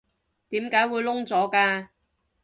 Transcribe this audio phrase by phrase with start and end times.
[0.49, 1.89] 點解會燶咗㗎？